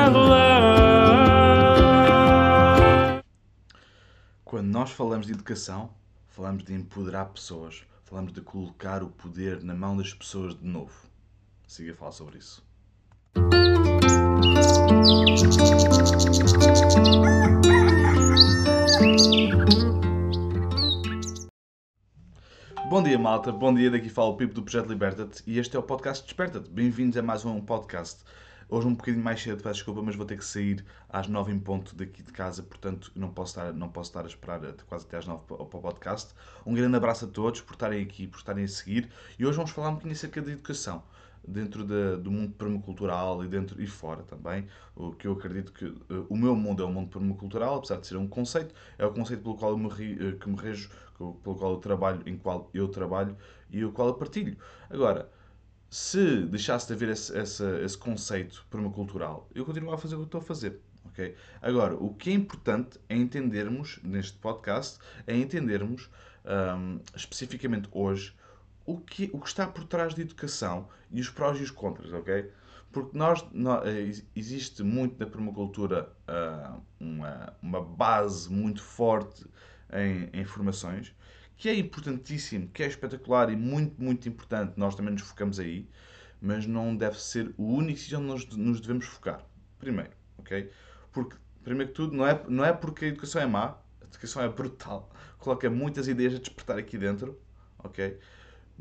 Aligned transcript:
Quando 4.45 4.67
nós 4.67 4.91
falamos 4.91 5.27
de 5.27 5.33
educação, 5.33 5.89
falamos 6.29 6.63
de 6.63 6.73
empoderar 6.73 7.25
pessoas, 7.25 7.83
falamos 8.05 8.31
de 8.31 8.39
colocar 8.39 9.03
o 9.03 9.09
poder 9.09 9.61
na 9.61 9.75
mão 9.75 9.97
das 9.97 10.13
pessoas 10.13 10.57
de 10.57 10.65
novo. 10.65 11.09
Siga 11.67 11.91
a 11.91 11.95
falar 11.95 12.13
sobre 12.13 12.37
isso. 12.37 12.70
Bom 14.41 14.47
dia, 23.03 23.19
malta. 23.19 23.51
Bom 23.51 23.71
dia. 23.71 23.91
Daqui 23.91 24.09
fala 24.09 24.29
o 24.29 24.35
Pipo 24.35 24.55
do 24.55 24.63
Projeto 24.63 24.87
Liberta-te 24.87 25.43
e 25.45 25.59
este 25.59 25.75
é 25.75 25.79
o 25.79 25.83
podcast 25.83 26.23
Desperta-te. 26.23 26.71
Bem-vindos 26.71 27.15
a 27.17 27.21
mais 27.21 27.45
um 27.45 27.61
podcast. 27.61 28.23
Hoje 28.67 28.87
um 28.87 28.95
bocadinho 28.95 29.23
mais 29.23 29.43
cedo, 29.43 29.61
peço 29.61 29.75
desculpa, 29.75 30.01
mas 30.01 30.15
vou 30.15 30.25
ter 30.25 30.37
que 30.37 30.45
sair 30.45 30.83
às 31.07 31.27
9 31.27 31.51
em 31.51 31.59
ponto 31.59 31.95
daqui 31.95 32.23
de 32.23 32.31
casa, 32.31 32.63
portanto 32.63 33.11
não 33.13 33.29
posso 33.29 33.59
estar, 33.59 33.71
não 33.73 33.89
posso 33.89 34.09
estar 34.09 34.23
a 34.23 34.27
esperar 34.27 34.59
quase 34.87 35.05
até 35.05 35.17
às 35.17 35.27
9 35.27 35.43
para, 35.45 35.57
para 35.57 35.77
o 35.77 35.81
podcast. 35.81 36.33
Um 36.65 36.73
grande 36.73 36.95
abraço 36.95 37.25
a 37.25 37.27
todos 37.27 37.61
por 37.61 37.73
estarem 37.73 38.01
aqui, 38.01 38.25
por 38.25 38.37
estarem 38.37 38.63
a 38.63 38.67
seguir 38.67 39.11
e 39.37 39.45
hoje 39.45 39.57
vamos 39.57 39.69
falar 39.69 39.89
um 39.89 39.93
bocadinho 39.93 40.15
acerca 40.15 40.41
da 40.41 40.51
educação 40.51 41.03
dentro 41.47 41.83
da- 41.83 42.15
do 42.17 42.31
mundo 42.31 42.53
permacultural 42.53 43.43
e 43.43 43.47
dentro 43.47 43.81
e 43.81 43.87
fora 43.87 44.23
também, 44.23 44.67
o 44.95 45.11
que 45.13 45.27
eu 45.27 45.33
acredito 45.33 45.71
que 45.73 45.85
eh, 45.85 46.25
o 46.29 46.35
meu 46.37 46.55
mundo 46.55 46.83
é 46.83 46.85
o 46.85 46.89
mundo 46.91 47.09
permacultural, 47.09 47.75
apesar 47.75 47.97
de 47.99 48.07
ser 48.07 48.17
um 48.17 48.27
conceito, 48.27 48.73
é 48.97 49.05
o 49.05 49.11
conceito 49.11 49.41
pelo 49.43 49.55
qual 49.55 49.71
eu 49.71 49.77
me, 49.77 49.89
eh, 49.89 50.33
que 50.39 50.49
me 50.49 50.55
rejo, 50.55 50.89
pelo 51.17 51.55
qual 51.55 51.71
eu 51.73 51.77
trabalho, 51.77 52.21
em 52.25 52.37
qual 52.37 52.69
eu 52.73 52.87
trabalho 52.87 53.35
e 53.69 53.83
o 53.85 53.91
qual 53.91 54.07
eu 54.09 54.13
partilho. 54.15 54.57
Agora, 54.89 55.29
se 55.89 56.45
deixasse 56.45 56.87
de 56.87 56.93
haver 56.93 57.09
esse, 57.09 57.37
esse, 57.37 57.63
esse 57.83 57.97
conceito 57.97 58.65
permacultural, 58.69 59.49
eu 59.53 59.65
continuava 59.65 59.95
a 59.95 59.99
fazer 59.99 60.15
o 60.15 60.19
que 60.19 60.25
estou 60.25 60.39
a 60.39 60.43
fazer. 60.43 60.79
ok? 61.05 61.35
Agora, 61.61 61.95
o 61.95 62.13
que 62.13 62.29
é 62.29 62.33
importante 62.33 62.99
é 63.09 63.15
entendermos, 63.15 63.99
neste 64.03 64.37
podcast, 64.37 64.99
é 65.27 65.35
entendermos 65.35 66.09
hum, 66.77 66.99
especificamente 67.15 67.89
hoje 67.91 68.33
o 68.85 68.99
que, 68.99 69.29
o 69.33 69.39
que 69.39 69.47
está 69.47 69.67
por 69.67 69.83
trás 69.85 70.13
da 70.13 70.21
educação 70.21 70.87
e 71.11 71.21
os 71.21 71.29
prós 71.29 71.59
e 71.59 71.63
os 71.63 71.71
contras, 71.71 72.11
ok? 72.13 72.49
Porque 72.91 73.17
nós, 73.17 73.45
nó- 73.53 73.83
eh, 73.85 74.01
ex- 74.01 74.25
existe 74.35 74.83
muito 74.83 75.19
na 75.19 75.25
permacultura 75.29 76.11
ah, 76.27 76.77
uma, 76.99 77.53
uma 77.61 77.81
base 77.81 78.51
muito 78.51 78.81
forte 78.83 79.45
em, 79.91 80.29
em 80.41 80.45
formações, 80.45 81.13
que 81.57 81.69
é 81.69 81.75
importantíssimo, 81.75 82.67
que 82.69 82.83
é 82.83 82.87
espetacular 82.87 83.49
e 83.51 83.55
muito, 83.55 84.01
muito 84.01 84.27
importante, 84.27 84.73
nós 84.77 84.95
também 84.95 85.13
nos 85.13 85.21
focamos 85.23 85.59
aí, 85.59 85.87
mas 86.41 86.65
não 86.65 86.95
deve 86.95 87.19
ser 87.21 87.53
o 87.57 87.63
único 87.65 87.99
sítio 87.99 88.17
onde 88.19 88.27
nós 88.27 88.45
nos 88.47 88.81
devemos 88.81 89.05
focar. 89.05 89.45
Primeiro, 89.79 90.11
ok? 90.37 90.69
Porque, 91.11 91.35
primeiro 91.63 91.89
que 91.89 91.95
tudo, 91.95 92.15
não 92.15 92.25
é, 92.27 92.43
não 92.47 92.65
é 92.65 92.73
porque 92.73 93.05
a 93.05 93.07
educação 93.09 93.41
é 93.41 93.45
má, 93.45 93.77
a 94.01 94.05
educação 94.05 94.41
é 94.41 94.49
brutal, 94.49 95.11
coloca 95.37 95.69
muitas 95.69 96.07
ideias 96.07 96.35
a 96.35 96.39
despertar 96.39 96.77
aqui 96.77 96.97
dentro, 96.97 97.39
ok? 97.79 98.17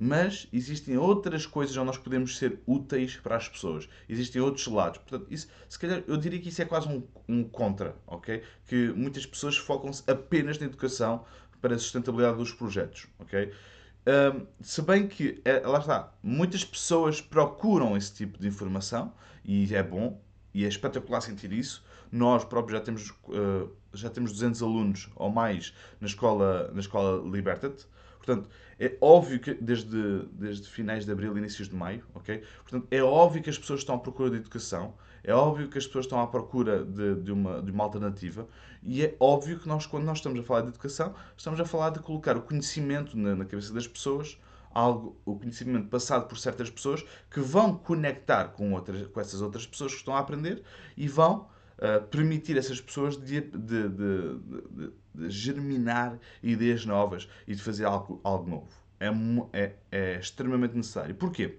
Mas 0.03 0.49
existem 0.51 0.97
outras 0.97 1.45
coisas 1.45 1.77
onde 1.77 1.89
nós 1.89 1.99
podemos 1.99 2.39
ser 2.39 2.59
úteis 2.67 3.17
para 3.17 3.37
as 3.37 3.47
pessoas. 3.47 3.87
Existem 4.09 4.41
outros 4.41 4.67
lados. 4.67 4.99
Portanto, 4.99 5.27
isso, 5.31 5.47
se 5.69 5.79
calhar, 5.79 6.03
eu 6.07 6.17
diria 6.17 6.41
que 6.41 6.49
isso 6.49 6.63
é 6.63 6.65
quase 6.65 6.89
um, 6.89 7.03
um 7.29 7.45
contra, 7.45 7.95
ok? 8.07 8.43
Que 8.67 8.89
muitas 8.95 9.27
pessoas 9.27 9.59
focam-se 9.59 10.03
apenas 10.11 10.59
na 10.59 10.65
educação 10.65 11.27
para 11.61 11.75
a 11.75 11.79
sustentabilidade 11.79 12.39
dos 12.39 12.51
projetos, 12.51 13.09
ok? 13.19 13.53
Ahm, 14.07 14.47
se 14.63 14.81
bem 14.81 15.07
que, 15.07 15.43
é, 15.45 15.59
lá 15.59 15.79
está, 15.79 16.15
muitas 16.23 16.65
pessoas 16.65 17.21
procuram 17.21 17.95
esse 17.95 18.15
tipo 18.15 18.39
de 18.39 18.49
informação 18.49 19.13
e 19.45 19.75
é 19.75 19.83
bom 19.83 20.19
e 20.55 20.65
é 20.65 20.69
espetacular 20.69 21.21
sentir 21.21 21.53
isso. 21.53 21.85
Nós 22.11 22.43
próprios 22.43 22.79
já 22.79 22.85
temos, 22.85 23.13
ah, 23.29 23.69
já 23.93 24.11
temos 24.11 24.33
200 24.33 24.63
alunos 24.63 25.09
ou 25.17 25.31
mais 25.31 25.75
na 26.01 26.07
escola, 26.07 26.71
na 26.73 26.81
escola 26.81 27.23
Liberta-te. 27.29 27.87
Portanto, 28.19 28.49
é 28.79 28.97
óbvio 29.01 29.41
que 29.41 29.55
desde, 29.55 30.27
desde 30.33 30.69
finais 30.69 31.05
de 31.05 31.13
abril, 31.13 31.37
inícios 31.37 31.69
de 31.69 31.75
maio, 31.75 32.05
ok? 32.15 32.43
Portanto, 32.63 32.87
é 32.91 33.03
óbvio 33.03 33.43
que 33.43 33.51
as 33.51 33.59
pessoas 33.59 33.81
estão 33.81 33.95
à 33.95 33.99
procura 33.99 34.31
de 34.31 34.37
educação, 34.37 34.95
é 35.25 35.35
óbvio 35.35 35.69
que 35.69 35.79
as 35.79 35.87
pessoas 35.87 36.05
estão 36.05 36.21
à 36.21 36.27
procura 36.27 36.85
de, 36.85 37.17
de, 37.17 37.33
uma, 37.33 37.63
de 37.63 37.71
uma 37.71 37.85
alternativa 37.85 38.47
e 38.83 39.05
é 39.05 39.15
óbvio 39.19 39.59
que 39.59 39.69
nós, 39.69 39.87
quando 39.87 40.05
nós 40.05 40.19
estamos 40.19 40.41
a 40.41 40.43
falar 40.43 40.63
de 40.63 40.69
educação, 40.69 41.15
estamos 41.37 41.61
a 41.61 41.65
falar 41.65 41.91
de 41.91 42.01
colocar 42.01 42.37
o 42.37 42.43
conhecimento 42.43 43.17
na, 43.19 43.37
na 43.37 43.45
cabeça 43.45 43.73
das 43.73 43.87
pessoas, 43.87 44.39
algo, 44.73 45.17
o 45.25 45.39
conhecimento 45.39 45.89
passado 45.89 46.27
por 46.27 46.39
certas 46.39 46.71
pessoas 46.71 47.05
que 47.31 47.41
vão 47.41 47.77
conectar 47.77 48.49
com, 48.49 48.73
outras, 48.73 49.07
com 49.09 49.21
essas 49.21 49.43
outras 49.43 49.67
pessoas 49.67 49.93
que 49.93 49.99
estão 49.99 50.15
a 50.15 50.19
aprender 50.19 50.63
e 50.97 51.09
vão 51.09 51.49
uh, 51.81 52.07
permitir 52.07 52.57
a 52.57 52.61
essas 52.61 52.81
pessoas 52.81 53.17
de, 53.17 53.41
de, 53.41 53.89
de, 53.89 54.39
de, 55.15 55.31
germinar 55.31 56.19
ideias 56.43 56.87
novas 56.87 57.29
e 57.47 57.55
de 57.55 57.63
fazer 57.63 57.85
algo, 57.85 58.21
algo 58.23 58.49
novo. 58.49 58.69
É, 58.99 59.09
é, 59.53 59.73
é 59.91 60.21
extremamente 60.21 60.77
necessário. 60.77 61.15
Porquê? 61.15 61.59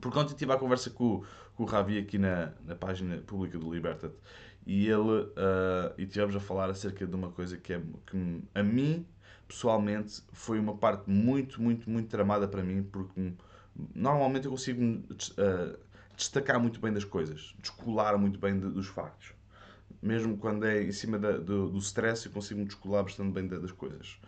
Porque 0.00 0.18
ontem 0.18 0.34
tive 0.34 0.52
a 0.52 0.56
conversa 0.56 0.90
com, 0.90 1.24
com 1.56 1.62
o 1.64 1.66
Ravi 1.66 1.98
aqui 1.98 2.18
na, 2.18 2.52
na 2.64 2.74
página 2.74 3.18
pública 3.18 3.58
do 3.58 3.72
Liberta-te 3.72 4.16
e 4.66 4.86
ele 4.86 5.32
ah, 5.36 5.92
e 5.96 6.06
tivemos 6.06 6.36
a 6.36 6.40
falar 6.40 6.70
acerca 6.70 7.06
de 7.06 7.14
uma 7.14 7.30
coisa 7.30 7.56
que, 7.56 7.72
é, 7.72 7.80
que 8.06 8.42
a 8.54 8.62
mim 8.62 9.06
pessoalmente 9.48 10.22
foi 10.32 10.60
uma 10.60 10.76
parte 10.76 11.10
muito, 11.10 11.60
muito, 11.60 11.88
muito 11.90 12.08
tramada 12.08 12.46
para 12.46 12.62
mim 12.62 12.82
porque 12.82 13.32
normalmente 13.94 14.44
eu 14.44 14.50
consigo 14.50 15.02
ah, 15.38 15.78
destacar 16.16 16.60
muito 16.60 16.80
bem 16.80 16.92
das 16.92 17.04
coisas, 17.04 17.54
descolar 17.60 18.18
muito 18.18 18.38
bem 18.38 18.58
de- 18.58 18.70
dos 18.70 18.88
factos. 18.88 19.37
Mesmo 20.02 20.36
quando 20.38 20.64
é 20.66 20.82
em 20.84 20.92
cima 20.92 21.18
da- 21.18 21.38
do, 21.38 21.70
do 21.70 21.78
stress, 21.78 22.26
eu 22.26 22.32
consigo 22.32 22.60
me 22.60 22.66
descolar 22.66 23.02
bastante 23.02 23.32
bem 23.32 23.46
da- 23.46 23.58
das 23.58 23.72
coisas. 23.72 24.18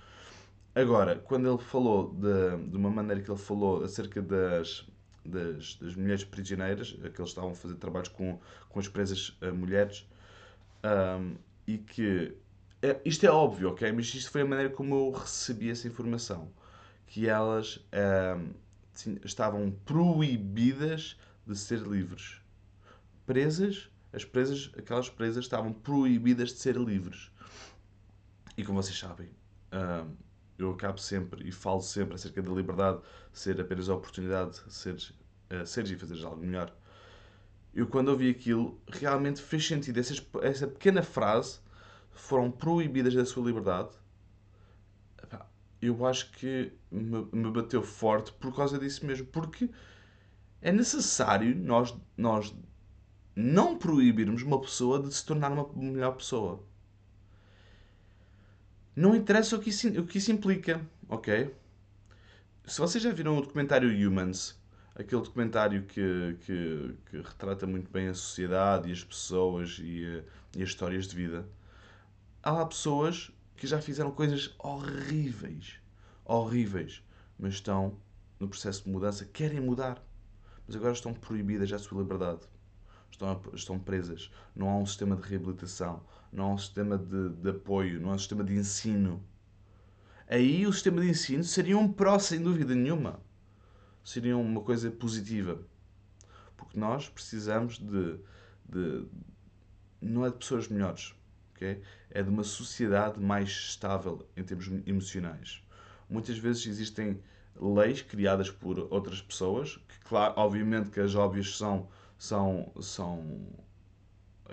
Agora, 0.75 1.17
quando 1.19 1.49
ele 1.49 1.59
falou 1.59 2.15
de, 2.15 2.71
de 2.71 2.77
uma 2.77 2.91
maneira 2.91 3.21
que 3.23 3.31
ele 3.31 3.39
falou 3.39 3.83
acerca 3.85 4.23
das, 4.23 4.87
das, 5.25 5.77
das 5.77 5.97
mulheres 5.97 6.25
prisioneiras, 6.25 6.93
que 6.93 6.99
eles 7.21 7.31
estavam 7.31 7.51
a 7.51 7.55
fazer 7.55 7.75
trabalhos 7.77 8.09
com, 8.09 8.39
com 8.69 8.79
as 8.81 8.89
presas 8.89 9.37
eh, 9.41 9.51
mulheres, 9.51 10.07
ahm, 10.83 11.35
e 11.67 11.79
que 11.79 12.35
é- 12.83 13.01
isto 13.05 13.25
é 13.27 13.31
óbvio, 13.31 13.71
ok? 13.71 13.93
Mas 13.93 14.15
isto 14.15 14.31
foi 14.31 14.43
a 14.43 14.47
maneira 14.47 14.71
como 14.71 14.95
eu 14.95 15.11
recebi 15.13 15.71
essa 15.71 15.87
informação, 15.89 16.53
que 17.07 17.29
elas 17.29 17.85
sim, 18.93 19.19
estavam 19.25 19.71
proibidas 19.85 21.19
de 21.47 21.57
ser 21.57 21.81
livres. 21.81 22.41
Presas, 23.27 23.91
as 24.13 24.25
presas, 24.25 24.71
aquelas 24.77 25.09
presas 25.09 25.45
estavam 25.45 25.73
proibidas 25.73 26.51
de 26.51 26.59
ser 26.59 26.77
livres. 26.77 27.31
E 28.57 28.65
como 28.65 28.83
vocês 28.83 28.99
sabem, 28.99 29.31
eu 30.59 30.71
acabo 30.73 30.99
sempre 30.99 31.49
e 31.49 31.53
falo 31.53 31.81
sempre 31.81 32.15
acerca 32.15 32.43
da 32.43 32.51
liberdade 32.51 33.01
ser 33.33 33.61
apenas 33.61 33.89
a 33.89 33.95
oportunidade 33.95 34.63
de 34.65 34.73
seres, 34.73 35.13
eh, 35.49 35.65
seres 35.65 35.91
e 35.91 35.97
fazeres 35.97 36.25
algo 36.25 36.37
melhor. 36.37 36.75
Eu, 37.73 37.87
quando 37.87 38.09
ouvi 38.09 38.29
aquilo, 38.29 38.81
realmente 38.89 39.41
fez 39.41 39.67
sentido. 39.67 39.99
Essas, 39.99 40.21
essa 40.43 40.67
pequena 40.67 41.03
frase 41.03 41.61
foram 42.11 42.51
proibidas 42.51 43.15
da 43.15 43.25
sua 43.25 43.47
liberdade. 43.47 43.91
Eu 45.81 46.05
acho 46.05 46.31
que 46.33 46.73
me, 46.91 47.27
me 47.33 47.51
bateu 47.51 47.83
forte 47.83 48.33
por 48.35 48.55
causa 48.55 48.79
disso 48.79 49.07
mesmo. 49.07 49.27
Porque 49.29 49.71
é 50.61 50.71
necessário 50.71 51.57
nós, 51.57 51.97
nós 52.19 52.55
não 53.41 53.77
proibirmos 53.77 54.43
uma 54.43 54.61
pessoa 54.61 55.03
de 55.03 55.13
se 55.15 55.25
tornar 55.25 55.51
uma 55.51 55.69
melhor 55.75 56.13
pessoa. 56.13 56.63
Não 58.95 59.15
interessa 59.15 59.57
o 59.57 59.61
que 59.61 59.71
isso, 59.71 59.89
o 59.89 60.07
que 60.07 60.19
isso 60.19 60.31
implica, 60.31 60.81
ok? 61.09 61.55
Se 62.67 62.79
vocês 62.79 63.03
já 63.03 63.13
viram 63.13 63.39
o 63.39 63.41
documentário 63.41 63.89
Humans, 63.89 64.61
aquele 64.95 65.23
documentário 65.23 65.85
que, 65.85 66.37
que, 66.45 66.95
que 67.07 67.17
retrata 67.17 67.67
muito 67.67 67.91
bem 67.91 68.09
a 68.09 68.15
sociedade 68.15 68.89
e 68.89 68.93
as 68.93 69.03
pessoas 69.03 69.79
e, 69.81 70.05
eh, 70.05 70.25
e 70.57 70.63
as 70.63 70.69
histórias 70.69 71.07
de 71.07 71.17
vida, 71.17 71.49
há 72.43 72.51
lá 72.51 72.67
pessoas 72.67 73.31
que 73.57 73.67
já 73.67 73.81
fizeram 73.81 74.11
coisas 74.11 74.55
horríveis, 74.59 75.81
horríveis, 76.25 77.03
mas 77.39 77.55
estão 77.55 77.97
no 78.39 78.49
processo 78.49 78.85
de 78.85 78.91
mudança, 78.91 79.25
querem 79.25 79.61
mudar, 79.61 80.03
mas 80.67 80.77
agora 80.77 80.93
estão 80.93 81.15
proibidas 81.15 81.73
à 81.73 81.79
sua 81.79 82.03
liberdade. 82.03 82.41
Estão, 83.21 83.43
estão 83.53 83.79
presas. 83.79 84.31
Não 84.57 84.71
há 84.71 84.77
um 84.79 84.87
sistema 84.87 85.15
de 85.15 85.29
reabilitação, 85.29 86.03
não 86.33 86.45
há 86.45 86.55
um 86.55 86.59
sistema 86.59 86.97
de, 86.97 87.29
de 87.29 87.51
apoio, 87.51 88.01
não 88.01 88.11
há 88.11 88.15
um 88.15 88.19
sistema 88.19 88.43
de 88.43 88.55
ensino. 88.55 89.23
Aí 90.27 90.67
o 90.67 90.73
sistema 90.73 91.03
de 91.03 91.11
ensino 91.11 91.45
seria 91.45 91.77
um 91.77 91.93
pró, 91.93 92.19
sem 92.19 92.41
dúvida 92.41 92.75
nenhuma. 92.75 93.21
Seria 94.03 94.39
uma 94.39 94.63
coisa 94.63 94.91
positiva. 94.91 95.61
Porque 96.57 96.73
que 96.73 96.79
nós 96.79 97.11
precisamos 97.11 97.79
de, 97.79 98.19
de 98.67 99.05
não 100.01 100.25
é 100.25 100.31
de 100.31 100.37
pessoas 100.37 100.69
melhores, 100.69 101.15
ok? 101.55 101.83
É 102.11 102.23
de 102.23 102.31
uma 102.31 102.45
sociedade 102.45 103.21
mais 103.21 103.51
estável 103.51 104.27
em 104.35 104.43
termos 104.43 104.67
emocionais. 104.87 105.63
Muitas 106.09 106.39
vezes 106.39 106.67
existem 106.67 107.21
leis 107.55 108.01
criadas 108.01 108.51
por 108.51 108.79
outras 108.91 109.21
pessoas, 109.21 109.77
que 109.77 109.99
claro, 110.05 110.33
obviamente 110.37 110.89
que 110.91 111.01
as 111.01 111.15
óbvias 111.15 111.57
são 111.59 111.87
são 112.21 112.71
são 112.83 113.25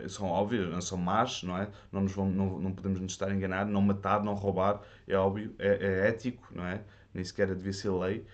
são 0.07 0.27
óbvias, 0.27 0.69
não 0.69 0.79
são 0.79 0.97
más, 0.97 1.43
não 1.43 1.57
é? 1.57 1.69
Não, 1.91 2.01
nos 2.01 2.13
vamos, 2.13 2.35
não, 2.35 2.59
não 2.59 2.71
podemos 2.71 2.99
nos 2.99 3.11
estar 3.11 3.27
a 3.27 3.35
enganar, 3.35 3.65
não 3.65 3.81
matar, 3.81 4.23
não 4.23 4.35
roubar, 4.35 4.81
é 5.07 5.17
óbvio, 5.17 5.53
é, 5.59 5.67
é 5.67 6.07
ético, 6.07 6.47
não 6.51 6.65
é? 6.65 6.83
Nem 7.13 7.23
sequer 7.23 7.47
devia 7.47 7.73
ser 7.73 7.89
lei. 7.89 8.25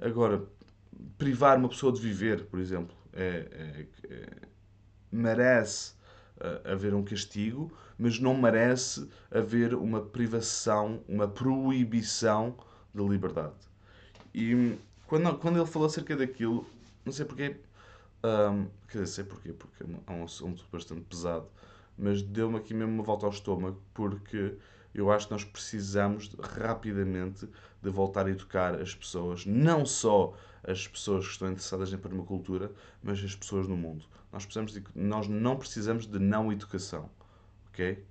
Agora, 0.00 0.42
privar 1.18 1.58
uma 1.58 1.68
pessoa 1.68 1.92
de 1.92 2.00
viver, 2.00 2.46
por 2.46 2.58
exemplo, 2.58 2.96
é, 3.12 3.46
é, 3.52 3.86
é, 4.12 4.28
merece 5.12 5.94
uh, 6.38 6.72
haver 6.72 6.94
um 6.94 7.04
castigo, 7.04 7.70
mas 7.98 8.18
não 8.18 8.34
merece 8.34 9.08
haver 9.30 9.74
uma 9.74 10.00
privação, 10.00 11.04
uma 11.06 11.28
proibição 11.28 12.56
de 12.94 13.02
liberdade. 13.02 13.54
E 14.34 14.78
quando, 15.06 15.38
quando 15.38 15.58
ele 15.58 15.66
falou 15.66 15.86
acerca 15.86 16.16
daquilo, 16.16 16.66
não 17.04 17.12
sei 17.12 17.26
porquê, 17.26 17.56
um, 18.24 18.66
quer 18.88 19.02
dizer, 19.02 19.06
sei 19.06 19.24
porquê, 19.24 19.52
porque 19.52 19.84
é 19.84 20.12
um 20.12 20.24
assunto 20.24 20.64
bastante 20.70 21.02
pesado, 21.02 21.46
mas 21.96 22.22
deu-me 22.22 22.56
aqui 22.56 22.74
mesmo 22.74 22.92
uma 22.92 23.02
volta 23.02 23.26
ao 23.26 23.32
estômago, 23.32 23.80
porque 23.94 24.56
eu 24.94 25.10
acho 25.10 25.26
que 25.26 25.32
nós 25.32 25.44
precisamos 25.44 26.28
de, 26.28 26.36
rapidamente 26.40 27.48
de 27.82 27.90
voltar 27.90 28.26
a 28.26 28.30
educar 28.30 28.74
as 28.74 28.94
pessoas, 28.94 29.46
não 29.46 29.86
só 29.86 30.34
as 30.62 30.86
pessoas 30.86 31.26
que 31.26 31.32
estão 31.32 31.50
interessadas 31.50 31.92
em 31.92 31.98
permacultura, 31.98 32.70
mas 33.02 33.22
as 33.24 33.34
pessoas 33.34 33.66
no 33.66 33.76
mundo. 33.76 34.04
Nós, 34.32 34.44
precisamos 34.44 34.72
de, 34.72 34.84
nós 34.94 35.26
não 35.28 35.56
precisamos 35.56 36.06
de 36.06 36.18
não 36.18 36.52
educação, 36.52 37.10
ok? 37.68 38.04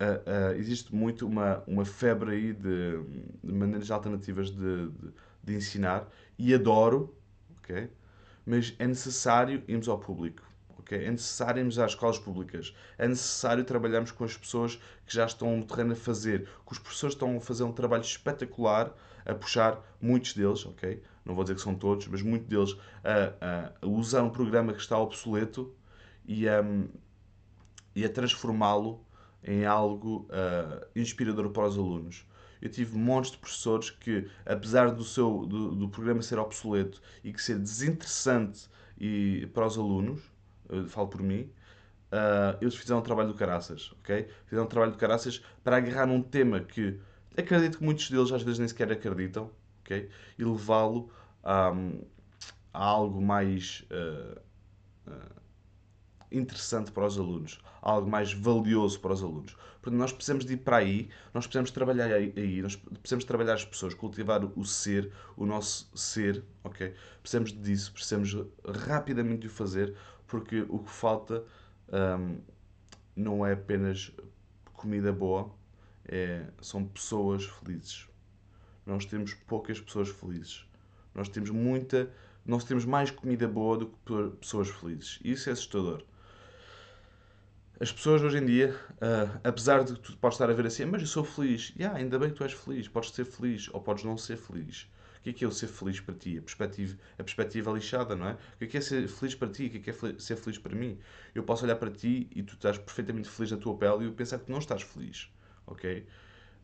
Uh, 0.00 0.52
uh, 0.54 0.56
existe 0.56 0.94
muito 0.94 1.26
uma, 1.26 1.62
uma 1.66 1.84
febre 1.84 2.30
aí 2.30 2.52
de, 2.52 3.02
de 3.42 3.52
maneiras 3.52 3.90
alternativas 3.90 4.50
de, 4.50 4.88
de, 4.90 5.12
de, 5.42 5.54
ensinar 5.56 6.08
e 6.38 6.54
adoro, 6.54 7.12
ok? 7.58 7.90
Mas 8.48 8.74
é 8.78 8.86
necessário 8.86 9.62
irmos 9.68 9.88
ao 9.88 9.98
público, 9.98 10.42
ok? 10.78 11.04
É 11.04 11.10
necessário 11.10 11.60
irmos 11.60 11.78
às 11.78 11.90
escolas 11.90 12.18
públicas, 12.18 12.74
é 12.96 13.06
necessário 13.06 13.62
trabalharmos 13.62 14.10
com 14.10 14.24
as 14.24 14.38
pessoas 14.38 14.76
que 15.04 15.14
já 15.14 15.26
estão 15.26 15.54
no 15.54 15.66
terreno 15.66 15.92
a 15.92 15.96
fazer, 15.96 16.48
que 16.66 16.72
os 16.72 16.78
professores 16.78 17.14
estão 17.14 17.36
a 17.36 17.40
fazer 17.42 17.64
um 17.64 17.72
trabalho 17.72 18.00
espetacular 18.00 18.90
a 19.26 19.34
puxar 19.34 19.78
muitos 20.00 20.32
deles, 20.32 20.64
ok? 20.64 21.02
Não 21.26 21.34
vou 21.34 21.44
dizer 21.44 21.56
que 21.56 21.60
são 21.60 21.74
todos, 21.74 22.08
mas 22.08 22.22
muitos 22.22 22.48
deles 22.48 22.74
a, 23.04 23.74
a, 23.82 23.86
usar 23.86 24.22
um 24.22 24.30
programa 24.30 24.72
que 24.72 24.80
está 24.80 24.98
obsoleto 24.98 25.70
e 26.24 26.48
a, 26.48 26.64
e 27.94 28.02
a 28.02 28.08
transformá-lo 28.08 29.04
em 29.44 29.66
algo 29.66 30.26
uh, 30.30 30.86
inspirador 30.96 31.50
para 31.50 31.66
os 31.66 31.76
alunos. 31.76 32.26
Eu 32.60 32.68
tive 32.68 32.96
montes 32.96 33.30
de 33.30 33.38
professores 33.38 33.90
que, 33.90 34.28
apesar 34.44 34.90
do, 34.90 35.04
seu, 35.04 35.46
do, 35.46 35.74
do 35.74 35.88
programa 35.88 36.22
ser 36.22 36.38
obsoleto 36.38 37.00
e 37.22 37.32
que 37.32 37.40
ser 37.42 37.58
desinteressante 37.58 38.68
e, 38.98 39.48
para 39.54 39.66
os 39.66 39.78
alunos, 39.78 40.20
falo 40.88 41.08
por 41.08 41.22
mim, 41.22 41.50
uh, 42.12 42.56
eles 42.60 42.74
fizeram 42.74 43.00
um 43.00 43.02
trabalho 43.02 43.28
do 43.28 43.34
caraças, 43.34 43.92
ok? 44.00 44.28
Fizeram 44.46 44.64
um 44.64 44.68
trabalho 44.68 44.92
do 44.92 44.98
caraças 44.98 45.42
para 45.62 45.76
agarrar 45.76 46.08
um 46.08 46.22
tema 46.22 46.60
que 46.60 46.98
acredito 47.36 47.78
que 47.78 47.84
muitos 47.84 48.10
deles 48.10 48.32
às 48.32 48.42
vezes 48.42 48.58
nem 48.58 48.68
sequer 48.68 48.90
acreditam, 48.90 49.50
ok? 49.80 50.08
E 50.38 50.44
levá-lo 50.44 51.10
a, 51.42 51.70
a, 52.72 52.84
algo 52.84 53.20
mais 53.20 53.84
uh, 53.90 54.38
uh, 55.10 55.38
interessante 56.30 56.90
para 56.90 57.06
os 57.06 57.18
alunos, 57.18 57.58
algo 57.80 58.08
mais 58.08 58.32
valioso 58.32 59.00
para 59.00 59.12
os 59.12 59.22
alunos. 59.22 59.56
Portanto, 59.80 59.98
nós 60.00 60.12
precisamos 60.12 60.44
de 60.44 60.54
ir 60.54 60.58
para 60.58 60.78
aí, 60.78 61.08
nós 61.32 61.46
precisamos 61.46 61.70
trabalhar 61.70 62.12
aí, 62.12 62.60
nós 62.62 62.76
precisamos 62.76 63.24
trabalhar 63.24 63.54
as 63.54 63.64
pessoas, 63.64 63.94
cultivar 63.94 64.44
o 64.44 64.64
ser, 64.64 65.10
o 65.36 65.46
nosso 65.46 65.88
ser, 65.96 66.44
ok? 66.62 66.94
Precisamos 67.22 67.52
disso, 67.52 67.92
precisamos 67.92 68.36
rapidamente 68.86 69.42
de 69.42 69.46
o 69.46 69.50
fazer, 69.50 69.94
porque 70.26 70.66
o 70.68 70.80
que 70.80 70.90
falta 70.90 71.44
um, 71.92 72.40
não 73.16 73.46
é 73.46 73.52
apenas 73.52 74.12
comida 74.74 75.12
boa, 75.12 75.50
é, 76.06 76.46
são 76.60 76.84
pessoas 76.84 77.44
felizes. 77.44 78.08
Nós 78.86 79.04
temos 79.04 79.34
poucas 79.34 79.80
pessoas 79.80 80.08
felizes. 80.08 80.66
Nós 81.14 81.28
temos 81.28 81.50
muita, 81.50 82.10
nós 82.44 82.64
temos 82.64 82.84
mais 82.84 83.10
comida 83.10 83.46
boa 83.46 83.76
do 83.76 83.86
que 83.88 84.36
pessoas 84.40 84.68
felizes. 84.70 85.18
Isso 85.22 85.48
é 85.48 85.52
assustador. 85.52 86.02
As 87.80 87.92
pessoas 87.92 88.22
hoje 88.24 88.38
em 88.38 88.44
dia, 88.44 88.74
uh, 88.94 89.40
apesar 89.44 89.84
de 89.84 89.94
tu 90.00 90.16
podes 90.16 90.34
estar 90.34 90.50
a 90.50 90.52
ver 90.52 90.66
assim, 90.66 90.84
mas 90.84 91.00
eu 91.00 91.06
sou 91.06 91.22
feliz. 91.22 91.72
Yeah, 91.78 91.96
ainda 91.96 92.18
bem 92.18 92.30
que 92.30 92.34
tu 92.34 92.42
és 92.42 92.52
feliz. 92.52 92.88
Podes 92.88 93.10
ser 93.10 93.24
feliz 93.24 93.68
ou 93.72 93.80
podes 93.80 94.02
não 94.02 94.16
ser 94.16 94.36
feliz. 94.36 94.90
O 95.18 95.22
que 95.22 95.30
é 95.30 95.32
que 95.32 95.44
é 95.44 95.48
o 95.48 95.52
ser 95.52 95.68
feliz 95.68 96.00
para 96.00 96.14
ti? 96.16 96.38
A 96.38 96.42
perspectiva, 96.42 96.98
a 97.16 97.22
perspectiva 97.22 97.70
lixada, 97.70 98.16
não 98.16 98.30
é? 98.30 98.32
O 98.32 98.58
que 98.58 98.64
é 98.64 98.66
que 98.66 98.76
é 98.78 98.80
ser 98.80 99.06
feliz 99.06 99.36
para 99.36 99.48
ti? 99.48 99.66
O 99.66 99.70
que 99.70 99.76
é 99.76 99.80
que 99.80 99.90
é 99.90 100.18
ser 100.18 100.34
feliz 100.34 100.58
para 100.58 100.74
mim? 100.74 100.98
Eu 101.32 101.44
posso 101.44 101.64
olhar 101.64 101.76
para 101.76 101.88
ti 101.88 102.28
e 102.34 102.42
tu 102.42 102.54
estás 102.54 102.78
perfeitamente 102.78 103.28
feliz 103.28 103.52
na 103.52 103.58
tua 103.58 103.76
pele 103.76 104.02
e 104.02 104.06
eu 104.06 104.12
pensar 104.12 104.40
que 104.40 104.50
não 104.50 104.58
estás 104.58 104.82
feliz, 104.82 105.30
ok? 105.64 106.04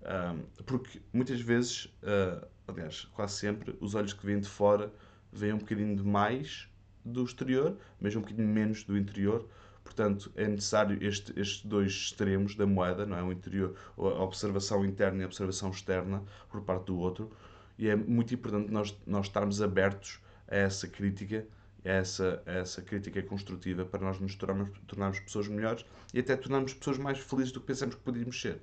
Um, 0.03 0.63
porque 0.65 1.01
muitas 1.13 1.41
vezes, 1.41 1.85
uh, 2.03 2.45
aliás, 2.67 3.05
quase 3.15 3.35
sempre, 3.35 3.77
os 3.81 3.95
olhos 3.95 4.13
que 4.13 4.27
vêm 4.27 4.41
de 4.41 4.49
fora 4.49 4.93
veem 5.33 5.53
um 5.53 5.59
bocadinho 5.59 5.95
de 5.95 6.03
mais 6.03 6.69
do 7.05 7.23
exterior, 7.25 7.77
mas 8.01 8.17
um 8.17 8.21
bocadinho 8.21 8.49
menos 8.49 8.83
do 8.83 8.97
interior, 8.99 9.49
Portanto, 9.85 10.33
é 10.35 10.49
necessário 10.49 10.99
este, 11.01 11.39
estes 11.39 11.65
dois 11.65 11.93
extremos 11.93 12.55
da 12.57 12.67
moeda, 12.67 13.05
não 13.05 13.17
é? 13.17 13.23
o 13.23 13.31
interior, 13.31 13.77
a 13.97 14.23
observação 14.25 14.85
interna 14.85 15.21
e 15.21 15.23
a 15.25 15.27
observação 15.27 15.71
externa 15.71 16.23
por 16.49 16.63
parte 16.63 16.87
do 16.87 16.99
outro. 16.99 17.31
E 17.79 17.89
é 17.89 17.95
muito 17.95 18.35
importante 18.35 18.71
nós, 18.71 18.97
nós 19.07 19.27
estarmos 19.27 19.61
abertos 19.61 20.21
a 20.49 20.57
essa 20.57 20.89
crítica, 20.89 21.47
a 21.85 21.89
essa, 21.89 22.43
a 22.47 22.53
essa 22.53 22.81
crítica 22.81 23.23
construtiva 23.23 23.85
para 23.85 24.01
nós 24.01 24.19
nos 24.19 24.35
tornarmos, 24.35 24.79
tornarmos 24.87 25.21
pessoas 25.21 25.49
melhores 25.49 25.85
e 26.15 26.19
até 26.19 26.35
tornarmos 26.35 26.73
pessoas 26.73 26.97
mais 26.97 27.19
felizes 27.19 27.53
do 27.53 27.61
que 27.61 27.67
pensamos 27.67 27.95
que 27.95 28.01
podíamos 28.01 28.41
ser. 28.41 28.63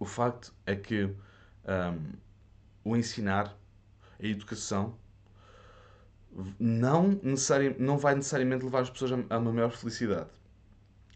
O 0.00 0.04
facto 0.04 0.52
é 0.66 0.74
que 0.74 1.04
um, 1.04 2.12
o 2.84 2.96
ensinar, 2.96 3.56
a 4.20 4.26
educação, 4.26 4.98
não, 6.58 7.18
necessari 7.22 7.76
não 7.78 7.96
vai 7.96 8.14
necessariamente 8.14 8.64
levar 8.64 8.80
as 8.80 8.90
pessoas 8.90 9.12
a 9.12 9.38
uma 9.38 9.52
maior 9.52 9.70
felicidade. 9.70 10.30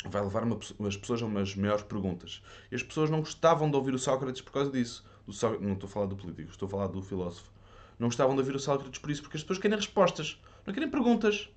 Vai 0.07 0.23
levar 0.23 0.45
uma, 0.45 0.59
as 0.87 0.97
pessoas 0.97 1.23
a 1.23 1.27
umas 1.27 1.55
maiores 1.55 1.83
perguntas. 1.85 2.43
E 2.71 2.75
as 2.75 2.83
pessoas 2.83 3.11
não 3.11 3.21
gostavam 3.21 3.71
de 3.71 3.77
ouvir 3.77 3.95
o 3.95 3.99
Sócrates 3.99 4.41
por 4.41 4.53
causa 4.53 4.71
disso. 4.71 5.05
Sócrates, 5.29 5.67
não 5.67 5.75
estou 5.75 5.89
a 5.89 5.91
falar 5.91 6.07
do 6.07 6.17
político, 6.17 6.51
estou 6.51 6.67
a 6.67 6.71
falar 6.71 6.87
do 6.89 7.03
filósofo. 7.03 7.51
Não 7.99 8.09
gostavam 8.09 8.35
de 8.35 8.41
ouvir 8.41 8.55
o 8.55 8.59
Sócrates 8.59 8.99
por 8.99 9.11
isso, 9.11 9.23
porque 9.23 9.37
as 9.37 9.43
pessoas 9.43 9.59
querem 9.59 9.77
respostas, 9.77 10.41
não 10.67 10.73
querem 10.73 10.91
perguntas. 10.91 11.51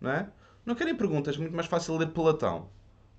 Não 0.00 0.10
é? 0.10 0.30
Não 0.64 0.74
querem 0.74 0.96
perguntas, 0.96 1.36
é 1.36 1.38
muito 1.38 1.54
mais 1.54 1.68
fácil 1.68 1.96
ler 1.96 2.08
Platão. 2.08 2.70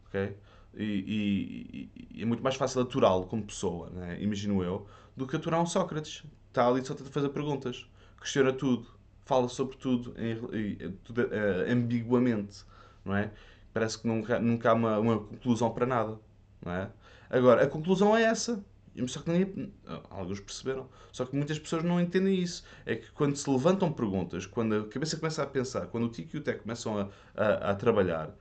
ok? 0.08 0.36
E, 0.74 0.84
e, 0.84 1.92
e, 2.12 2.22
é 2.24 2.26
muito 2.26 2.44
mais 2.44 2.56
fácil 2.56 2.82
aturá-lo 2.82 3.28
como 3.28 3.44
pessoa, 3.44 3.92
é? 4.08 4.22
imagino 4.22 4.62
eu, 4.62 4.86
do 5.16 5.26
que 5.26 5.36
aturar 5.36 5.62
um 5.62 5.66
Sócrates. 5.66 6.24
Está 6.48 6.68
ali 6.68 6.84
só 6.84 6.94
a 6.94 6.98
fazer 6.98 7.30
perguntas. 7.30 7.88
Questiona 8.20 8.52
tudo 8.52 8.95
fala 9.26 9.50
sobre 9.50 9.76
tudo, 9.78 10.14
em, 10.18 10.92
tudo 11.04 11.24
uh, 11.24 11.72
ambiguamente, 11.72 12.64
não 13.04 13.16
é? 13.16 13.32
Parece 13.74 14.00
que 14.00 14.08
nunca, 14.08 14.40
nunca 14.40 14.70
há 14.70 14.74
uma, 14.74 15.00
uma 15.00 15.20
conclusão 15.20 15.72
para 15.72 15.86
nada, 15.86 16.18
não 16.64 16.72
é? 16.72 16.90
Agora, 17.30 17.64
a 17.64 17.68
conclusão 17.68 18.16
é 18.16 18.24
essa. 18.24 18.64
Só 19.08 19.20
que 19.20 19.30
ninguém, 19.30 19.74
alguns 20.10 20.40
perceberam. 20.40 20.88
Só 21.12 21.26
que 21.26 21.36
muitas 21.36 21.60
pessoas 21.60 21.84
não 21.84 22.00
entendem 22.00 22.40
isso. 22.40 22.64
É 22.86 22.96
que 22.96 23.12
quando 23.12 23.36
se 23.36 23.50
levantam 23.50 23.92
perguntas, 23.92 24.46
quando 24.46 24.76
a 24.76 24.88
cabeça 24.88 25.18
começa 25.18 25.44
a 25.44 25.46
pensar, 25.46 25.88
quando 25.88 26.06
o 26.06 26.10
Tico 26.10 26.38
e 26.38 26.40
o 26.40 26.42
Té 26.42 26.54
começam 26.54 26.98
a, 26.98 27.10
a, 27.36 27.72
a, 27.72 27.76
trabalhar, 27.76 28.34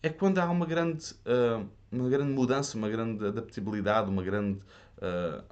é 0.00 0.08
quando 0.08 0.38
há 0.38 0.48
uma 0.48 0.66
grande, 0.66 1.12
uh, 1.26 1.68
uma 1.90 2.08
grande 2.08 2.30
mudança, 2.30 2.76
uma 2.78 2.88
grande 2.88 3.26
adaptabilidade, 3.26 4.08
uma 4.08 4.22
grande, 4.22 4.60
uh, 4.98 5.42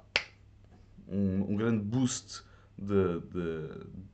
um, 1.09 1.51
um, 1.51 1.55
grande 1.57 1.83
boost 1.83 2.43
de, 2.77 3.19
de, 3.19 4.10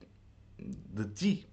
de 0.57 1.05
ti. 1.09 1.49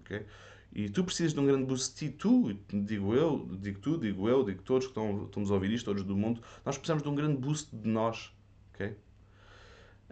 Okay? 0.00 0.26
E 0.74 0.88
tu 0.88 1.04
precisas 1.04 1.34
de 1.34 1.40
um 1.40 1.46
grande 1.46 1.64
boost 1.64 1.92
de 1.92 2.10
ti, 2.10 2.16
tu, 2.16 2.54
digo 2.72 3.14
eu, 3.14 3.46
digo 3.60 3.78
tu, 3.78 3.98
digo 3.98 4.28
eu, 4.28 4.42
digo 4.42 4.62
todos 4.62 4.86
que 4.86 4.90
estão, 4.90 5.24
estamos 5.24 5.50
a 5.50 5.54
ouvir 5.54 5.70
isto, 5.70 5.84
todos 5.84 6.02
do 6.02 6.16
mundo, 6.16 6.40
nós 6.64 6.78
precisamos 6.78 7.02
de 7.02 7.08
um 7.08 7.14
grande 7.14 7.36
boost 7.36 7.74
de 7.76 7.88
nós. 7.88 8.32
Okay? 8.74 8.96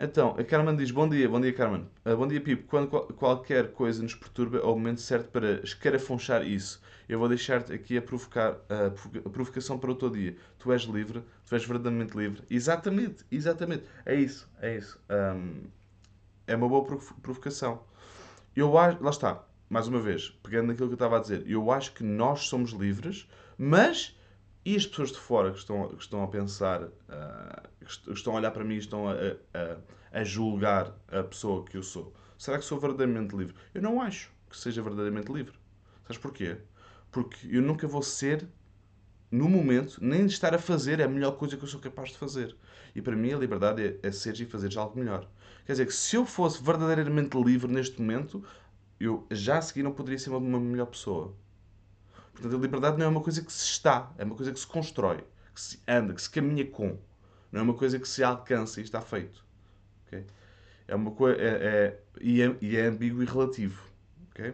Então, 0.02 0.34
a 0.38 0.42
Carmen 0.42 0.74
diz: 0.74 0.90
Bom 0.90 1.06
dia, 1.06 1.28
bom 1.28 1.38
dia, 1.38 1.52
Carmen. 1.52 1.86
Uh, 2.06 2.16
bom 2.16 2.26
dia, 2.26 2.40
Pipo. 2.40 2.66
Quando 2.66 2.88
qual, 2.88 3.06
qualquer 3.08 3.72
coisa 3.72 4.02
nos 4.02 4.14
perturba, 4.14 4.56
é 4.56 4.62
o 4.62 4.68
momento 4.68 4.98
certo 5.02 5.28
para 5.30 5.62
escarafunchar 5.62 6.42
isso. 6.42 6.80
Eu 7.06 7.18
vou 7.18 7.28
deixar-te 7.28 7.70
aqui 7.70 7.98
a, 7.98 8.02
provocar, 8.02 8.52
uh, 8.52 9.26
a 9.26 9.28
provocação 9.28 9.78
para 9.78 9.90
o 9.90 9.94
teu 9.94 10.08
dia. 10.08 10.36
Tu 10.58 10.72
és 10.72 10.82
livre, 10.82 11.22
tu 11.44 11.54
és 11.54 11.64
verdadeiramente 11.66 12.16
livre. 12.16 12.42
Exatamente, 12.48 13.26
exatamente. 13.30 13.84
É 14.06 14.14
isso, 14.14 14.48
é 14.62 14.78
isso. 14.78 14.98
Um, 15.10 15.64
é 16.46 16.56
uma 16.56 16.66
boa 16.66 16.82
provocação. 17.20 17.82
Eu 18.54 18.76
acho, 18.76 19.02
lá 19.02 19.10
está, 19.10 19.44
mais 19.68 19.86
uma 19.86 20.00
vez, 20.00 20.30
pegando 20.42 20.68
naquilo 20.68 20.88
que 20.88 20.94
eu 20.94 20.96
estava 20.96 21.16
a 21.16 21.20
dizer, 21.20 21.44
eu 21.46 21.70
acho 21.70 21.92
que 21.92 22.02
nós 22.02 22.48
somos 22.48 22.72
livres, 22.72 23.28
mas 23.56 24.16
e 24.64 24.76
as 24.76 24.86
pessoas 24.86 25.12
de 25.12 25.18
fora 25.18 25.52
que 25.52 25.58
estão, 25.58 25.88
que 25.88 26.02
estão 26.02 26.22
a 26.22 26.28
pensar, 26.28 26.82
uh, 26.82 27.68
que 28.04 28.12
estão 28.12 28.34
a 28.34 28.36
olhar 28.36 28.50
para 28.50 28.64
mim 28.64 28.74
e 28.74 28.78
estão 28.78 29.08
a, 29.08 29.14
a, 29.14 30.20
a, 30.20 30.24
julgar 30.24 30.94
a 31.08 31.22
pessoa 31.22 31.64
que 31.64 31.76
eu 31.76 31.82
sou? 31.82 32.12
Será 32.36 32.58
que 32.58 32.64
sou 32.64 32.78
verdadeiramente 32.78 33.34
livre? 33.34 33.54
Eu 33.72 33.80
não 33.80 34.00
acho 34.00 34.30
que 34.48 34.56
seja 34.56 34.82
verdadeiramente 34.82 35.32
livre. 35.32 35.54
Sabes 36.02 36.18
porquê? 36.18 36.58
Porque 37.10 37.48
eu 37.50 37.62
nunca 37.62 37.86
vou 37.86 38.02
ser, 38.02 38.46
no 39.30 39.48
momento, 39.48 39.98
nem 40.02 40.26
de 40.26 40.32
estar 40.32 40.54
a 40.54 40.58
fazer 40.58 41.00
a 41.00 41.08
melhor 41.08 41.32
coisa 41.32 41.56
que 41.56 41.62
eu 41.62 41.68
sou 41.68 41.80
capaz 41.80 42.10
de 42.10 42.18
fazer. 42.18 42.56
E 42.94 43.00
para 43.00 43.14
mim 43.14 43.32
a 43.32 43.38
liberdade 43.38 43.82
é, 44.02 44.08
é 44.08 44.10
seres 44.10 44.40
e 44.40 44.46
fazeres 44.46 44.76
algo 44.76 44.98
melhor. 44.98 45.28
Quer 45.64 45.72
dizer 45.72 45.86
que 45.86 45.94
se 45.94 46.16
eu 46.16 46.26
fosse 46.26 46.62
verdadeiramente 46.62 47.40
livre 47.40 47.70
neste 47.70 48.00
momento, 48.00 48.44
eu 48.98 49.26
já 49.30 49.58
a 49.58 49.62
seguir 49.62 49.82
não 49.82 49.92
poderia 49.92 50.18
ser 50.18 50.30
uma, 50.30 50.38
uma 50.38 50.58
melhor 50.58 50.86
pessoa. 50.86 51.34
Portanto, 52.32 52.56
a 52.56 52.58
liberdade 52.58 52.98
não 52.98 53.06
é 53.06 53.08
uma 53.08 53.20
coisa 53.20 53.42
que 53.42 53.52
se 53.52 53.64
está, 53.64 54.12
é 54.18 54.24
uma 54.24 54.34
coisa 54.34 54.52
que 54.52 54.58
se 54.58 54.66
constrói, 54.66 55.24
que 55.54 55.60
se 55.60 55.80
anda, 55.86 56.12
que 56.12 56.22
se 56.22 56.30
caminha 56.30 56.66
com. 56.66 56.98
Não 57.52 57.60
é 57.60 57.62
uma 57.62 57.74
coisa 57.74 57.98
que 57.98 58.08
se 58.08 58.22
alcança 58.24 58.80
e 58.80 58.84
está 58.84 59.00
feito. 59.00 59.44
Okay? 60.06 60.24
É 60.88 60.94
uma 60.94 61.10
coisa. 61.12 61.40
É, 61.40 61.46
é, 61.46 62.00
e, 62.20 62.42
é, 62.42 62.56
e 62.60 62.76
é 62.76 62.86
ambíguo 62.86 63.22
e 63.22 63.26
relativo. 63.26 63.82
Okay? 64.30 64.50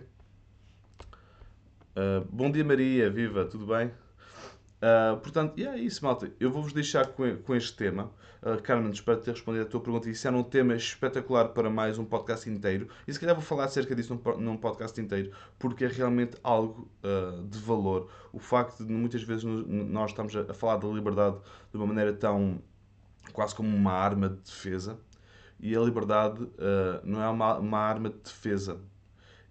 Uh, 1.97 2.26
bom 2.30 2.50
dia, 2.50 2.64
Maria, 2.64 3.09
viva, 3.11 3.47
tudo 3.47 3.66
bem? 3.66 3.90
Uh, 4.76 5.16
portanto, 5.21 5.59
e 5.59 5.66
é 5.66 5.78
isso, 5.78 6.04
malta. 6.04 6.30
Eu 6.38 6.50
vou-vos 6.50 6.73
deixar 6.73 7.06
com, 7.09 7.37
com 7.38 7.54
este 7.54 7.75
tema. 7.75 8.11
Uh, 8.42 8.61
Carmen, 8.62 8.90
espero 8.90 9.18
ter 9.21 9.30
respondido 9.30 9.64
a 9.64 9.68
tua 9.68 9.80
pergunta. 9.80 10.09
Isso 10.11 10.26
era 10.28 10.37
um 10.37 10.42
tema 10.42 10.75
espetacular 10.75 11.49
para 11.49 11.71
mais 11.71 11.99
um 11.99 12.04
podcast 12.04 12.49
inteiro. 12.49 12.88
E 13.06 13.12
se 13.12 13.18
calhar 13.18 13.35
vou 13.35 13.45
falar 13.45 13.64
acerca 13.64 13.95
disso 13.95 14.14
num, 14.14 14.38
num 14.38 14.56
podcast 14.56 15.00
inteiro, 15.00 15.33
porque 15.59 15.85
é 15.85 15.88
realmente 15.88 16.37
algo 16.42 16.90
uh, 17.02 17.42
de 17.45 17.59
valor. 17.59 18.11
O 18.33 18.38
facto 18.38 18.85
de 18.85 18.92
muitas 18.92 19.23
vezes 19.23 19.45
nós 19.45 20.11
estamos 20.11 20.37
a, 20.37 20.52
falar 20.52 20.76
da 20.76 20.88
liberdade 20.88 21.38
de 21.71 21.76
uma 21.76 21.87
maneira 21.87 22.12
tão 22.12 22.61
quase 23.33 23.54
como 23.54 23.75
uma 23.75 23.92
arma 23.92 24.28
de 24.28 24.37
defesa. 24.37 24.99
E 25.59 25.75
a 25.75 25.80
liberdade 25.80 26.42
uh, 26.42 27.00
não 27.02 27.23
é 27.23 27.28
uma, 27.30 27.56
uma 27.59 27.78
arma 27.78 28.11
de 28.11 28.18
defesa. 28.18 28.78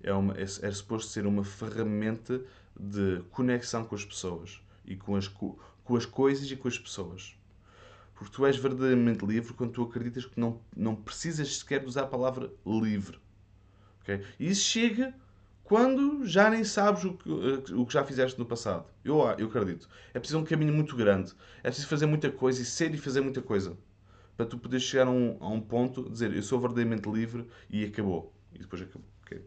É, 0.04 0.14
uma, 0.14 0.36
é, 0.36 0.44
é 0.44 0.72
suposto 0.72 1.10
ser 1.12 1.26
uma 1.26 1.44
ferramenta 1.44 2.40
de 2.80 3.24
conexão 3.32 3.84
com 3.84 3.96
as 3.96 4.06
pessoas 4.06 4.64
e 4.88 4.96
com 4.96 5.16
as, 5.16 5.28
com 5.28 5.96
as 5.96 6.06
coisas 6.06 6.50
e 6.50 6.56
com 6.56 6.68
as 6.68 6.78
pessoas. 6.78 7.36
Porque 8.16 8.34
tu 8.34 8.46
és 8.46 8.56
verdadeiramente 8.56 9.26
livre 9.26 9.54
quando 9.54 9.72
tu 9.72 9.84
acreditas 9.84 10.26
que 10.26 10.40
não, 10.40 10.62
não 10.76 10.96
precisas 10.96 11.58
sequer 11.58 11.82
de 11.82 11.88
usar 11.88 12.04
a 12.04 12.08
palavra 12.08 12.52
livre. 12.66 13.20
Okay? 14.02 14.24
E 14.40 14.50
isso 14.50 14.64
chega 14.64 15.14
quando 15.64 16.26
já 16.26 16.50
nem 16.50 16.64
sabes 16.64 17.04
o 17.04 17.14
que, 17.14 17.30
o 17.74 17.86
que 17.86 17.94
já 17.94 18.06
fizeste 18.06 18.40
no 18.40 18.46
passado. 18.46 18.86
Eu, 19.04 19.20
eu 19.38 19.48
acredito. 19.48 19.90
É 20.14 20.20
preciso 20.20 20.40
um 20.40 20.46
caminho 20.46 20.74
muito 20.74 20.96
grande. 20.96 21.34
É 21.60 21.64
preciso 21.64 21.88
fazer 21.88 22.06
muita 22.06 22.32
coisa 22.32 22.62
e 22.62 22.66
ser 22.66 22.94
e 22.94 22.98
fazer 22.98 23.20
muita 23.20 23.42
coisa. 23.42 23.78
Para 24.38 24.46
tu 24.46 24.58
poderes 24.58 24.86
chegar 24.86 25.08
a 25.08 25.12
um, 25.12 25.38
a 25.42 25.50
um 25.50 25.60
ponto, 25.60 26.10
dizer 26.10 26.34
eu 26.34 26.44
sou 26.44 26.60
verdadeiramente 26.60 27.10
livre 27.10 27.48
e 27.70 27.84
acabou. 27.84 28.34
E 28.54 28.60
depois 28.60 28.82
acabou. 28.82 29.08
Okay? 29.24 29.42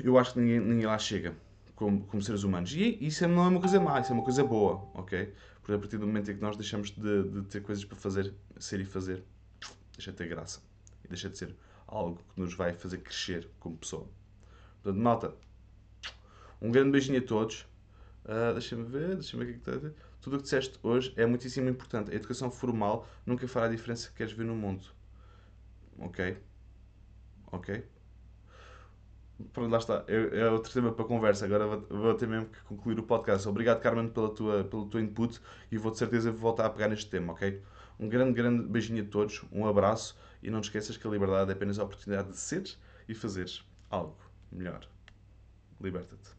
Eu 0.00 0.18
acho 0.18 0.34
que 0.34 0.40
ninguém, 0.40 0.60
ninguém 0.60 0.86
lá 0.86 0.98
chega 0.98 1.34
como, 1.78 2.04
como 2.06 2.20
seres 2.20 2.42
humanos. 2.42 2.74
E 2.74 2.98
isso 3.00 3.26
não 3.28 3.44
é 3.44 3.48
uma 3.48 3.60
coisa 3.60 3.78
má, 3.78 4.00
isso 4.00 4.10
é 4.10 4.14
uma 4.14 4.24
coisa 4.24 4.42
boa, 4.42 4.90
ok? 4.94 5.32
Porque 5.60 5.72
a 5.74 5.78
partir 5.78 5.96
do 5.96 6.08
momento 6.08 6.28
em 6.28 6.34
que 6.34 6.42
nós 6.42 6.56
deixamos 6.56 6.90
de, 6.90 7.22
de 7.22 7.42
ter 7.42 7.62
coisas 7.62 7.84
para 7.84 7.96
fazer, 7.96 8.34
ser 8.58 8.80
e 8.80 8.84
fazer, 8.84 9.22
deixa 9.92 10.10
de 10.10 10.16
ter 10.16 10.26
graça. 10.26 10.60
E 11.04 11.08
deixa 11.08 11.30
de 11.30 11.38
ser 11.38 11.54
algo 11.86 12.16
que 12.16 12.40
nos 12.40 12.52
vai 12.52 12.72
fazer 12.72 12.98
crescer 12.98 13.48
como 13.60 13.76
pessoa. 13.76 14.08
Portanto, 14.82 15.00
malta, 15.00 15.34
um 16.60 16.72
grande 16.72 16.90
beijinho 16.90 17.20
a 17.20 17.22
todos. 17.22 17.62
Uh, 18.24 18.54
deixa-me 18.54 18.82
ver, 18.82 19.14
deixa-me 19.14 19.44
ver 19.44 19.52
o 19.52 19.60
que 19.60 19.70
é 19.70 19.74
está 19.76 19.90
Tudo 20.20 20.34
o 20.34 20.36
que 20.38 20.42
disseste 20.42 20.80
hoje 20.82 21.12
é 21.16 21.24
muitíssimo 21.26 21.68
importante. 21.68 22.10
A 22.10 22.14
educação 22.14 22.50
formal 22.50 23.06
nunca 23.24 23.46
fará 23.46 23.66
a 23.66 23.68
diferença 23.68 24.08
que 24.08 24.16
queres 24.16 24.32
ver 24.32 24.44
no 24.44 24.56
mundo. 24.56 24.84
Ok? 26.00 26.36
Ok? 27.52 27.84
Pronto, 29.52 29.70
lá 29.70 29.78
está. 29.78 30.04
É, 30.08 30.40
é 30.40 30.50
outro 30.50 30.72
tema 30.72 30.92
para 30.92 31.04
conversa. 31.04 31.44
Agora 31.44 31.66
vou, 31.66 31.86
vou 31.88 32.14
ter 32.14 32.26
mesmo 32.26 32.46
que 32.46 32.60
concluir 32.62 32.98
o 32.98 33.02
podcast. 33.04 33.48
Obrigado, 33.48 33.80
Carmen, 33.80 34.08
pela 34.08 34.30
tua, 34.30 34.64
pelo 34.64 34.86
teu 34.86 35.00
input 35.00 35.40
e 35.70 35.78
vou 35.78 35.92
de 35.92 35.98
certeza 35.98 36.32
voltar 36.32 36.66
a 36.66 36.70
pegar 36.70 36.88
neste 36.88 37.08
tema, 37.08 37.32
ok? 37.32 37.62
Um 37.98 38.08
grande, 38.08 38.32
grande 38.32 38.64
beijinho 38.64 39.04
a 39.04 39.06
todos, 39.06 39.44
um 39.52 39.66
abraço 39.66 40.16
e 40.42 40.50
não 40.50 40.60
te 40.60 40.64
esqueças 40.64 40.96
que 40.96 41.06
a 41.06 41.10
liberdade 41.10 41.50
é 41.50 41.54
apenas 41.54 41.78
a 41.78 41.84
oportunidade 41.84 42.30
de 42.30 42.36
seres 42.36 42.78
e 43.08 43.14
fazeres 43.14 43.64
algo 43.90 44.16
melhor. 44.50 44.86
Liberta-te. 45.80 46.38